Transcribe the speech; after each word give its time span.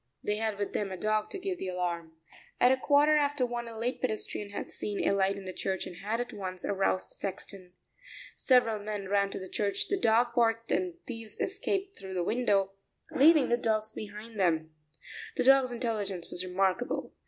They 0.23 0.37
had 0.37 0.57
with 0.57 0.73
them 0.73 0.91
a 0.91 0.97
dog 0.97 1.29
to 1.29 1.37
give 1.37 1.59
the 1.59 1.67
alarm. 1.67 2.13
At 2.59 2.71
a 2.71 2.75
quarter 2.77 3.17
after 3.17 3.45
one, 3.45 3.67
a 3.67 3.77
late 3.77 4.01
pedestrian 4.01 4.49
had 4.49 4.71
seen 4.71 5.07
a 5.07 5.13
light 5.13 5.37
in 5.37 5.45
the 5.45 5.53
church 5.53 5.85
and 5.85 5.97
had 5.97 6.19
at 6.19 6.33
once 6.33 6.65
aroused 6.65 7.11
the 7.11 7.15
sexton. 7.17 7.73
Several 8.35 8.79
men 8.83 9.09
ran 9.09 9.29
to 9.29 9.37
the 9.37 9.47
church; 9.47 9.89
the 9.89 9.99
dog 9.99 10.33
barked 10.33 10.71
and 10.71 10.93
the 10.93 10.97
thieves 11.05 11.39
escaped 11.39 11.99
through 11.99 12.15
the 12.15 12.23
window, 12.23 12.71
leaving 13.11 13.49
the 13.49 13.57
dog 13.57 13.83
behind 13.93 14.39
them. 14.39 14.73
The 15.37 15.43
dog's 15.43 15.71
intelligence 15.71 16.31
was 16.31 16.43
remarkable. 16.43 17.13